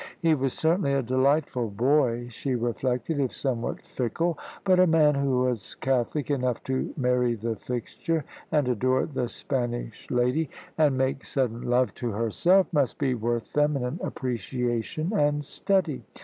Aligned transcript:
He 0.19 0.33
was 0.33 0.53
certainly 0.55 0.93
a 0.93 1.03
delightful 1.03 1.69
boy, 1.69 2.27
she 2.29 2.55
reflected, 2.55 3.19
if 3.19 3.35
somewhat 3.35 3.83
fickle. 3.83 4.35
But 4.63 4.79
a 4.79 4.87
man 4.87 5.13
who 5.13 5.41
was 5.41 5.75
catholic 5.75 6.31
enough 6.31 6.63
to 6.63 6.91
marry 6.97 7.35
the 7.35 7.55
fixture, 7.55 8.25
and 8.51 8.67
adore 8.67 9.05
the 9.05 9.27
Spanish 9.29 10.09
lady, 10.09 10.49
and 10.75 10.97
make 10.97 11.23
sudden 11.23 11.61
love 11.69 11.93
to 12.01 12.13
herself, 12.13 12.65
must 12.73 12.97
be 12.97 13.13
worth 13.13 13.49
feminine 13.49 13.99
appreciation 14.01 15.13
and 15.13 15.45
study. 15.45 16.01